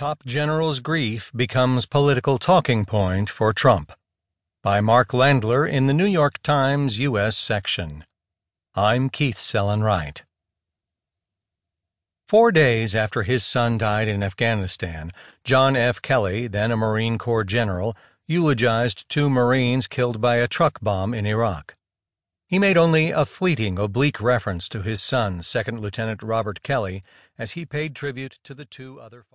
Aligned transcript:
Top 0.00 0.24
General's 0.24 0.80
Grief 0.80 1.30
Becomes 1.36 1.84
Political 1.84 2.38
Talking 2.38 2.86
Point 2.86 3.28
for 3.28 3.52
Trump 3.52 3.92
by 4.62 4.80
Mark 4.80 5.08
Landler 5.08 5.68
in 5.68 5.88
the 5.88 5.92
New 5.92 6.06
York 6.06 6.40
Times 6.42 6.98
U.S. 7.00 7.36
section. 7.36 8.06
I'm 8.74 9.10
Keith 9.10 9.36
Sellon-Wright. 9.36 10.24
Four 12.26 12.50
days 12.50 12.94
after 12.94 13.24
his 13.24 13.44
son 13.44 13.76
died 13.76 14.08
in 14.08 14.22
Afghanistan, 14.22 15.12
John 15.44 15.76
F. 15.76 16.00
Kelly, 16.00 16.46
then 16.46 16.72
a 16.72 16.78
Marine 16.78 17.18
Corps 17.18 17.44
general, 17.44 17.94
eulogized 18.26 19.06
two 19.10 19.28
Marines 19.28 19.86
killed 19.86 20.18
by 20.18 20.36
a 20.36 20.48
truck 20.48 20.80
bomb 20.80 21.12
in 21.12 21.26
Iraq. 21.26 21.76
He 22.46 22.58
made 22.58 22.78
only 22.78 23.10
a 23.10 23.26
fleeting 23.26 23.78
oblique 23.78 24.22
reference 24.22 24.66
to 24.70 24.80
his 24.80 25.02
son, 25.02 25.42
Second 25.42 25.82
Lieutenant 25.82 26.22
Robert 26.22 26.62
Kelly, 26.62 27.04
as 27.36 27.52
he 27.52 27.66
paid 27.66 27.94
tribute 27.94 28.38
to 28.44 28.54
the 28.54 28.64
two 28.64 28.98
other 28.98 29.26